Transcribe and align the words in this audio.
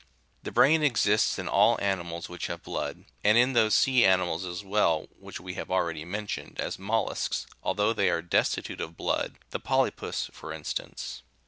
The 0.41 0.51
brain 0.51 0.81
exists 0.81 1.37
in 1.37 1.47
all 1.47 1.79
animals 1.79 2.27
which 2.27 2.47
have 2.47 2.63
blood, 2.63 3.05
and 3.23 3.37
in 3.37 3.53
those 3.53 3.75
sea 3.75 4.03
animals 4.03 4.45
as 4.45 4.63
well, 4.63 5.05
which 5.19 5.39
we 5.39 5.53
have 5.53 5.69
already 5.69 6.05
mentioned 6.05 6.59
as 6.59 6.79
mollusks, 6.79 7.45
although 7.61 7.93
they 7.93 8.09
are 8.09 8.23
destitute 8.23 8.81
of 8.81 8.97
blood, 8.97 9.37
the 9.51 9.59
poly 9.59 9.91
pus, 9.91 10.27
for 10.33 10.53
instance. 10.53 11.21